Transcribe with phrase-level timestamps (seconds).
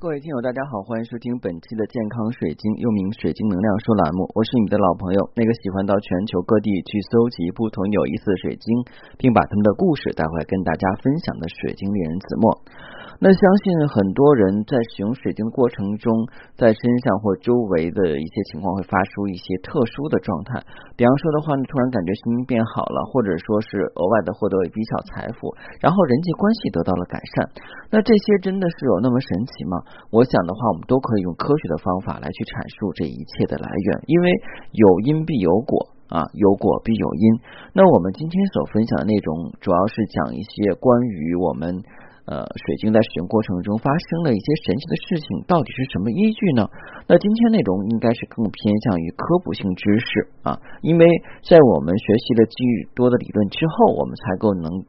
[0.00, 4.30] 各位听友，大家好，欢迎收听本期的健康水晶，又名水晶能量说栏目。
[4.30, 8.70] 我是你们的老朋友，那个喜欢到全球各地去搜集不同有意思的水晶，
[9.18, 12.46] 并把他们的故事带回来跟大家分享的水晶猎人子墨。
[13.18, 16.06] 那相信很多人在使用水晶的过程中，
[16.54, 20.62] 在身上或周围的一些情况会发出一些特殊的状态。
[20.94, 25.50] 比方说的话呢，突然感觉心情变好了，或者说是额外的获得一笔小财富，
[25.82, 27.50] 然后人际关系得到了改善。
[27.90, 29.82] 那这些真的是有那么神奇吗？
[30.14, 34.30] 我想的话，我们都可以用科学的方法来去阐述这一切的来源，因为
[34.70, 37.24] 有因必有果啊，有果必有因。
[37.74, 41.82] 那我们今天所分享的内容，主要是讲一些关于我们。
[42.28, 46.68] 呃，水晶在使用过程中发生了一些神奇的事情，到底是什么依据呢？
[47.08, 51.06] 那今天内容应该是更偏向于科普性知识啊，因为
[51.40, 54.84] 在我们学习了基于多的理论之后，我们才够能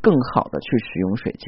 [0.00, 1.44] 更好的去使用水晶。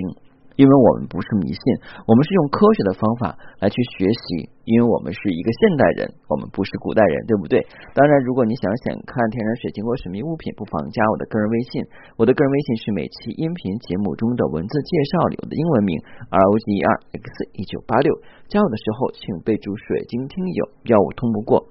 [0.57, 1.63] 因为我们不是迷信，
[2.07, 4.51] 我们是用科学的方法来去学习。
[4.63, 7.59] 因为我们是一个现代人，我们不是古代人，对不对？
[7.99, 11.83] 当然，如果你想想看天然水晶或神秘物品，不妨加我的个人微信。
[12.15, 15.99] 我的个人微信是每期音频节目中的文字介绍里的英文名
[16.31, 17.27] R O G E R X
[17.59, 18.15] 一九八六。
[18.47, 21.67] 加我的时候，请备注“水晶听友”，要我通不过。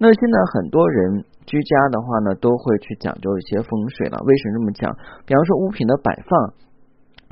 [0.00, 4.16] 那现在很多人居家的话呢，都会去讲究一些风水了。
[4.24, 4.88] 为什么这么讲？
[5.28, 6.71] 比方说物品的摆放。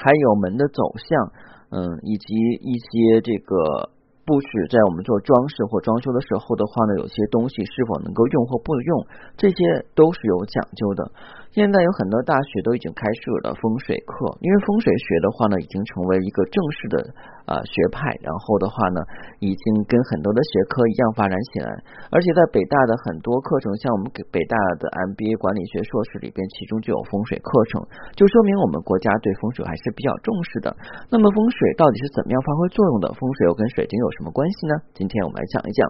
[0.01, 1.33] 还有门的走向，
[1.71, 2.35] 嗯，以及
[2.65, 3.91] 一些这个
[4.25, 11.13] 布置，在我们做装饰或装修的时候的话呢，有些东西是否能够用或不用，这些都是有讲究的。
[11.51, 16.97] 现在有很多大学都已经开设了风水课，因为风水学的话呢，已经成为一个正式的
[17.43, 19.03] 啊学派，然后的话呢，
[19.43, 21.69] 已经跟很多的学科一样发展起来。
[22.15, 27.83] 而且在北大的很多课程，像我们给北大的 MBA 管理学硕士里边，其中就有风水课程，
[28.15, 30.71] 就说明我们国家对风水还是比较重视的。
[31.11, 33.11] 那么风水到底是怎么样发挥作用的？
[33.19, 34.75] 风水又跟水晶有什么关系呢？
[34.95, 35.83] 今天我们来讲一讲。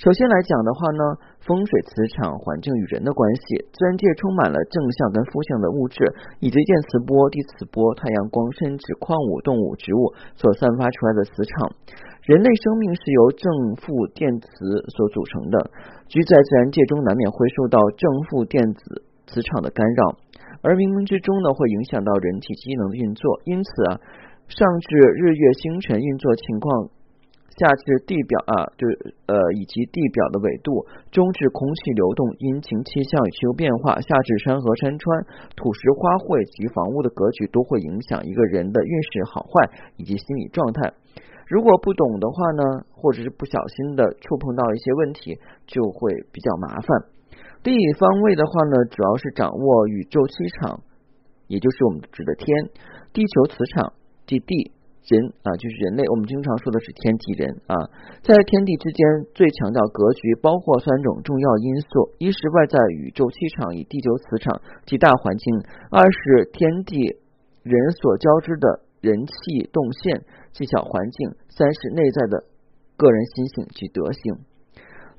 [0.00, 1.04] 首先来讲的话呢，
[1.44, 6.00] 风水磁场环境与人的关系，自然界充满了正向跟负向的物质，
[6.40, 11.68] 以及电磁波、地磁波、太阳光，甚至矿物、动物、植物所散发出来的磁场。
[12.24, 13.44] 人类生命是由正
[13.76, 14.48] 负电磁
[14.88, 15.68] 所组成的，
[16.08, 20.16] 居在自然界中难免会受到正负电子磁场的干扰，
[20.64, 23.44] 而冥冥之中呢，会影响到人体机能的运作。
[23.44, 24.00] 因此啊，
[24.48, 26.88] 上至日月星辰运作情况。
[27.60, 28.88] 下至地表啊，就
[29.28, 30.80] 呃以及地表的纬度，
[31.12, 35.04] 中至空气流动、阴晴气象与气候变化，下至山河山川、
[35.52, 39.68] 土石花卉及房屋的格局，都会影响一个人的运势好坏
[40.00, 40.96] 以及心理状态。
[41.44, 42.62] 如果不懂的话呢，
[42.96, 46.88] 或者是不小心的触碰到一些问题，就会比较麻烦。
[47.62, 50.80] 地理方位的话呢，主要是掌握宇宙气场，
[51.46, 52.48] 也就是我们指的天、
[53.12, 53.92] 地球磁场
[54.24, 54.72] 即地。
[55.06, 57.74] 人啊，就是人类，我们经常说的是天地人啊，
[58.22, 59.00] 在天地之间
[59.34, 67.16] 最强调格局，包括三种重要因素：一是外在宇宙气场与地球磁场及大环境；二是天地
[67.62, 70.22] 人所交织的人气动线
[70.52, 72.44] 及小环境；三是内在的
[72.96, 74.44] 个人心性及德性。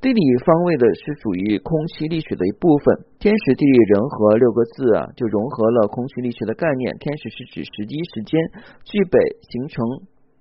[0.01, 3.06] 地理方位的是属于空气力学的一部分。
[3.19, 6.97] 天时地利人和六个字啊，就融合了空气力学的概念。
[6.97, 8.34] 天时是指时机时间，
[8.81, 9.85] 具备形成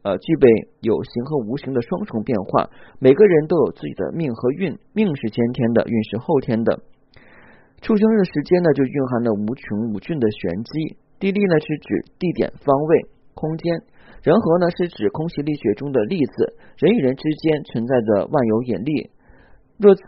[0.00, 0.48] 呃具备
[0.80, 2.70] 有形和无形的双重变化。
[3.00, 6.80] 每个人都有自己的命和运，命是先天的，运是后天的。
[7.82, 10.96] 出生日时间呢，就蕴含了无穷无尽的玄机。
[11.20, 13.04] 地利呢是指地点、方位、
[13.34, 13.76] 空间；
[14.24, 19.10] 人和呢是指空气力学中的粒子，人与人之间存在着万有引力。
[19.80, 20.02] 若此，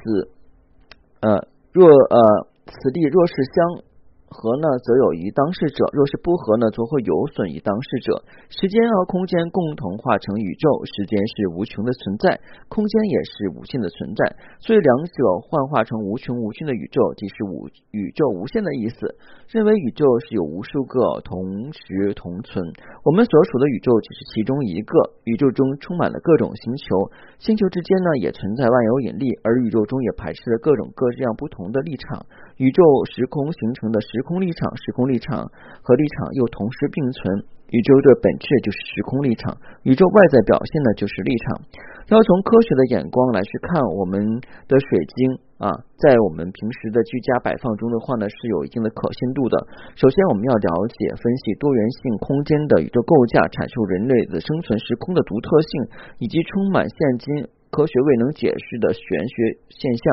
[1.21, 3.92] 呃，若呃，此地若是相。
[4.33, 8.25] 合呢，则有于当事者；若是不合呢，则会有损于当事者。
[8.49, 19.15] 时间和空间共同化成宇宙，时间是无穷的存在，空间也是无限的存在，所以两者幻化成无穷无尽的宇宙，即是无宇宙无限的意思。
[19.53, 22.65] 认为宇宙是有无数个同时同存，
[23.05, 25.13] 我们所属的宇宙只是其中一个。
[25.25, 32.27] 宇宙中充满了各种星球，星球之间呢也存在万有引力，而宇宙中也排斥了各种各样不同的立场。
[32.57, 35.51] 宇宙时空形成的时空立场，时空立场
[35.83, 37.45] 和立场又同时并存。
[37.73, 41.65] 宇宙的本质就是时空立场，宇宙外在表现的就是立场。
[42.13, 44.21] 要从科学的眼光来去看我们
[44.69, 49.57] 的水晶啊，在我们平时的居家摆放中的话呢，是有一定的可信度的。
[49.97, 55.89] 首先，我们要了解分析多元性空间的宇宙构架，阐述人类的生存时空的独特性，
[56.19, 57.49] 以及充满现今。
[57.73, 60.05] 科学未能解释的玄学现象。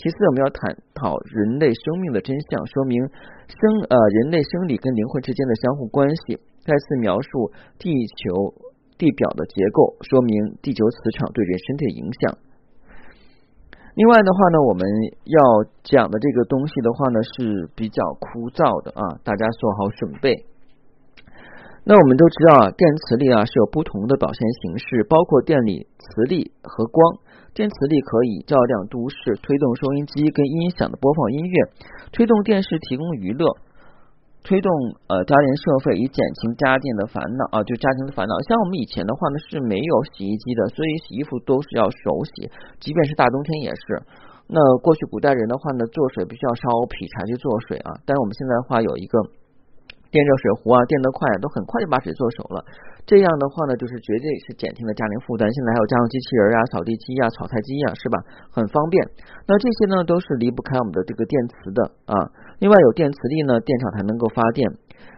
[0.00, 3.60] 其次，我们要探讨人类生命的真相，说明生
[3.92, 6.40] 呃人类生理跟灵魂之间的相互关系。
[6.64, 8.54] 再次描述地球
[8.96, 12.38] 地表的结构，说明地球磁场对人身体的影响。
[13.94, 14.82] 另外的话呢，我们
[15.28, 15.38] 要
[15.84, 20.32] 讲的这个东西的话呢是比较枯燥的啊，大家做好准备。
[21.86, 27.20] 那我们都知道啊，电磁力啊是有不同的表现形式，包括电力、磁力和光。
[27.52, 31.56] 电磁力可以照亮都市，推动收音机跟音响的播放音乐，
[32.10, 33.52] 推动电视提供娱乐。
[34.42, 34.72] 推动
[35.08, 38.32] 呃家电设备以减轻家电的烦恼啊，就家庭的烦恼。
[38.48, 42.48] 像我们以前的话呢是没有洗衣机的，所以洗衣服都是要手洗，
[42.80, 44.02] 即便是大冬天也是。
[44.48, 49.20] 那过去古代人的话呢，做水必须要烧劈柴去做水啊，但是我们现在的话有一个。
[50.14, 52.62] 电热水壶啊，电得快，都很快就把水做熟了。
[53.02, 55.42] 这样的话呢，就是绝对是减轻了家庭负担。
[55.50, 58.22] 现在还有家用机器人啊、扫地机啊、炒菜机啊，是吧？
[58.54, 59.02] 很方便。
[59.50, 62.14] 那这些呢，都是离不开我们的这个电磁的啊。
[62.62, 64.70] 另外有电磁力呢，电厂才能够发电。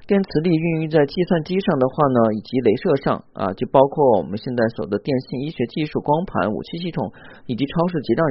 [0.08, 7.12] 电磁力运用在计算机上的话呢，以及镭射上啊，就包括我们现在所的电信、医学技术、光盘、武器系统
[7.44, 8.24] 以及超市结账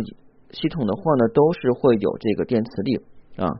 [0.49, 2.97] 系统的话呢，都是会有这个电磁力
[3.37, 3.53] 啊。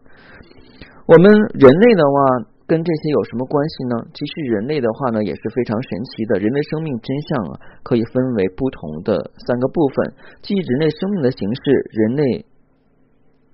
[1.06, 2.50] 我们人类的话。
[2.68, 3.96] 跟这些有什么关系呢？
[4.14, 6.40] 其实人类的话呢也是非常神奇的。
[6.40, 12.46] 人类生命真相啊，可以分为不同的三个部分，即人类生命的形式、人类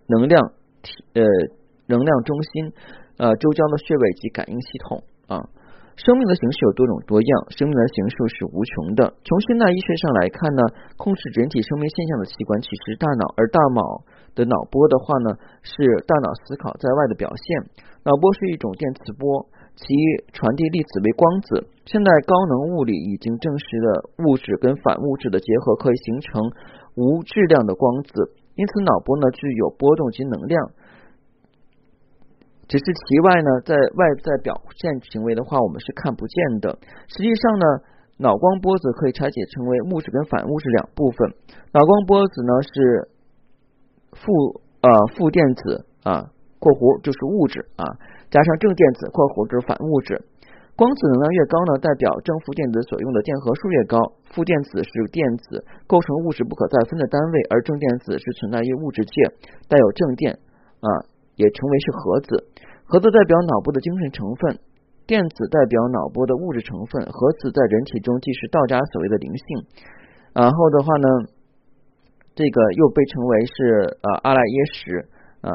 [0.08, 1.24] 能量体呃
[1.88, 2.74] 能量中心
[3.18, 5.50] 呃周遭的穴位及感应系统啊。
[6.01, 9.13] 生命的形式有多种多样，生命的形式是无穷的。
[9.21, 10.62] 从现代医学上来看呢，
[10.98, 14.01] 控制人体生命现象的器官其实是大脑，而大脑
[14.33, 17.86] 的脑波的话呢，是大脑思考在外的表现。
[18.01, 19.45] 脑波是一种电磁波，
[19.77, 19.94] 其
[20.33, 21.69] 传递粒子为光子。
[21.86, 26.50] 现在高能物理已经证实了物质跟反物质的结合可以形成
[26.98, 30.74] 无质量的光子，因此脑波呢具有波动及能量。
[32.72, 36.80] 只是其外呢，在外在表现行为的话，我们是看不见的。
[37.12, 37.66] 实际上呢，
[38.16, 41.36] 脑光波子可以拆解成为物质跟反物质两部分。
[41.76, 43.12] 脑光波子呢是
[44.16, 44.88] 负呃
[45.20, 46.32] 负电子啊。
[46.62, 47.84] 括弧就是物质啊，
[48.30, 50.14] 加上正电子括弧就是反物质。
[50.78, 53.98] 光子能量越高呢，代表正负电子所用的电荷数越高。
[54.30, 59.34] 负电子是电子构成物质不可再分的单位，而正电子是存在于物质界，
[59.66, 60.38] 带有正电
[60.86, 60.90] 啊，
[61.36, 62.48] 也称为是核子。
[62.86, 64.60] 核子代表脑波的精神成分，
[65.07, 67.06] 电子代表脑波的物质成分。
[67.07, 69.45] 核子在人体中既是道家所谓的灵性，
[70.33, 71.07] 然后的话呢，
[72.36, 75.07] 这个又被称为是呃阿赖耶识
[75.39, 75.50] 啊。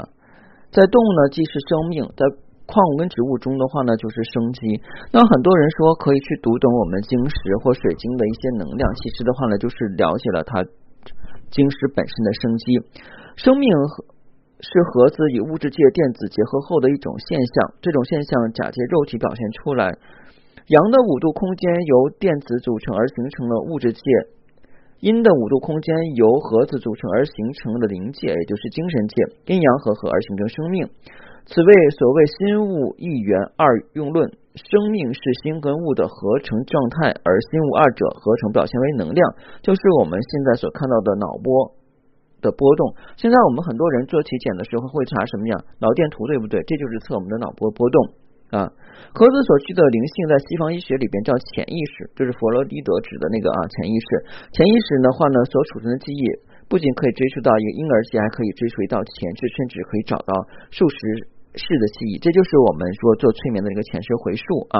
[0.72, 2.24] 在动物呢，既是生命；在
[2.66, 4.80] 矿物跟植物中的话呢，就是生机。
[5.12, 10.64] 那很多人说可以去读懂我们晶石或水晶的一些能量，其实的话呢，就是了解了它
[11.50, 12.64] 晶石本身的生机。
[13.36, 13.68] 生命
[14.60, 19.92] 是核子与物质界电子结合后的一种现象，这种现象假借肉体表现出来。
[20.68, 24.00] 阳的五度空间由电子组成而形成了物质界。
[25.00, 30.88] 阴的五度空间由核子组成而形成了灵界，也就是精神界，阴阳合合而形成生命。
[31.44, 34.32] 此谓所谓心物一元二用论。
[34.56, 41.75] 生命是心跟物的合成状态，而心物二者合成表现为能量，就是我们现在所看到的脑波
[42.46, 42.94] 的波动。
[43.18, 45.58] 现在我们很多人做体检的时候会查什么呀？
[45.82, 46.62] 脑电图对不对？
[46.62, 47.98] 这就是测我们的脑波波动。
[48.54, 48.62] 啊，
[49.10, 54.06] 核子所具的灵性，在西方医学里边叫潜意识，就是弗洛伊德指的那个啊潜意识。
[54.54, 56.22] 潜意识的话呢，所储存的记忆
[56.70, 60.30] 不仅可以追溯到一个婴儿期，还可以追溯到前世，甚至可以找到
[60.70, 60.96] 数十
[61.58, 62.22] 世的记忆。
[62.22, 64.78] 这就是我们说做催眠的一个前世回溯啊。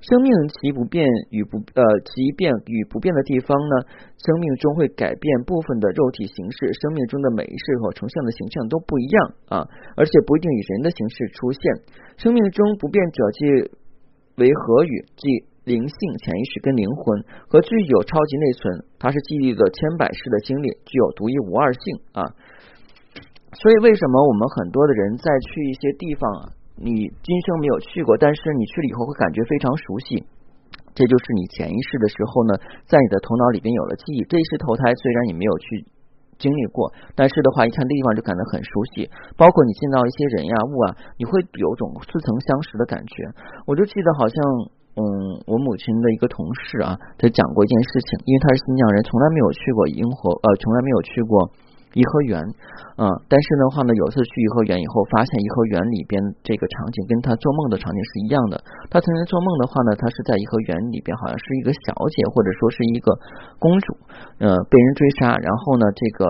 [0.00, 3.74] 生命其不变与不呃其变与不变的地方呢？
[4.16, 11.60] 生命中会改变部分的肉体形式，生命中的每一世和呈现的形象都不一样啊，而且不一定以人的形式出现。
[12.16, 13.46] 生命中不变者即
[14.36, 15.04] 为何语？
[15.16, 22.24] 即灵性、潜意识跟灵魂和具有超级内存，它是记忆了千百世的经历，具有独一无二性啊。
[23.52, 26.59] 所以为什么我们很多的人在去一些地方啊？
[26.80, 30.24] 你今生没有去过，但是你去了以后会感觉非常熟悉，
[30.96, 32.56] 这就是你潜意识的时候呢，
[32.88, 34.24] 在你的头脑里边有了记忆。
[34.24, 35.84] 这一世投胎虽然你没有去
[36.40, 43.28] 经历过，但是的话一看地方就感到很熟悉，包括你见到一些人呀物啊，你会有种似曾相识的感觉。
[43.68, 44.40] 我就记得好像，
[44.96, 45.04] 嗯，
[45.44, 51.52] 我母亲的一个同事啊，他讲过一件事情，因为他是新疆人，从来没有去过银河，呃，从来没有去过。
[51.94, 52.38] 颐和园，
[52.98, 58.62] 嗯，但是的话呢，有一次去颐和园以后，发现颐和园里边这个场景跟他做梦的场景是一样的。
[58.86, 63.10] 他曾经做梦的话呢，他是在颐和园里边，好像是一个小姐，或者说是一个
[63.58, 63.86] 公主，
[64.38, 66.22] 呃，被人追杀，然后呢，这个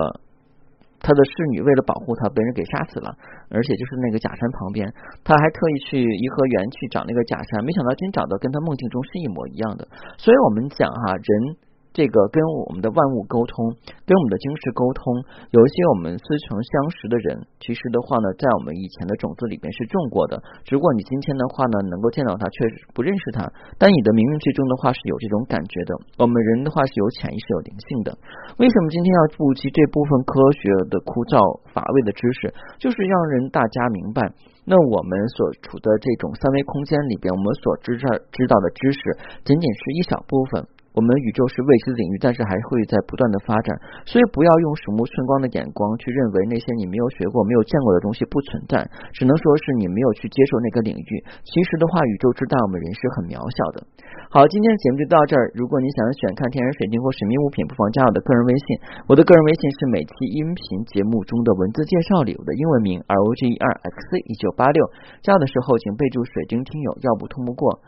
[0.97, 3.13] 他的侍女为了保护他，被人给杀死了，
[3.53, 4.89] 而且就是那个假山旁边，
[5.21, 9.85] 他还特意去颐和园去找那个假山，没想到真找到跟他梦境中是一模一样的。
[10.17, 11.69] 所以我们讲哈，人。
[11.91, 13.75] 这个跟我们的万物沟通，
[14.07, 15.03] 跟我们的精神沟通，
[15.51, 20.39] 有一些我们似曾相识的人，其实的话呢，在我们以前的种子里面是种过的。
[20.71, 23.43] 如果你今天的话呢，能够见到他，确实不认识他，
[23.75, 25.91] 但你的冥冥之中的话是有这种感觉的。
[26.15, 28.15] 我们人的话是有潜意识、有灵性的。
[28.55, 31.35] 为什么今天要布及这部分科学的枯燥
[31.75, 32.55] 乏味的知识？
[32.79, 34.23] 就是让人大家明白，
[34.63, 38.99] 那我们所处的这种三维空间里边，我们所知道知道的知识，
[39.43, 40.63] 仅仅是一小部分。
[40.91, 43.71] 我们宇宙是未知领域，但是还会在不断的发展，
[44.03, 48.83] 所以不要用鼠目寸光的眼光去认为那些你没有学过、没有见过的东西不存在，
[49.15, 51.11] 只能说是你没有去接受那个领域。
[51.47, 53.87] 其实的话，宇宙之大，我们人是很渺小的。
[54.27, 55.47] 好，今天的节目就到这儿。
[55.55, 58.65] 如果你想选看天然水晶或神秘物品，不妨加我的个人微信。
[59.07, 64.79] 我的个人微信是每期音频节目中的文字介绍里我的英文名 R O G E 二 X 一九八六。
[65.23, 67.79] 加的时候请备注水晶听友，要不通不过。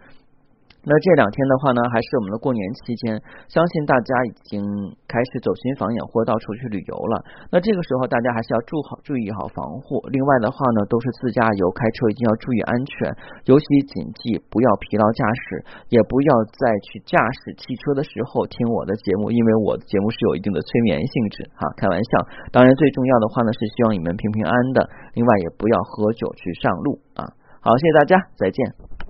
[0.83, 3.15] 那这两天的话呢，还是我们的过年期间，
[3.47, 4.59] 相信大家已经
[5.07, 7.23] 开始走亲访友或到处去旅游了。
[7.49, 10.03] 那这个时候大家还是要注好注意好防护。
[10.11, 13.07] 另外的话呢，都是自驾游开车一定要注意安全，
[13.47, 22.11] 尤其谨记不要疲劳驾驶，也不要再去驾驶汽车的时候听我的节目，因为我的节目是有一定的催眠性质哈，开玩笑。
[22.51, 24.83] 当然最重要的话呢，是希望你们平平安安的。
[25.15, 27.23] 另外也不要喝酒去上路啊。
[27.61, 29.02] 好，谢谢大家，再见。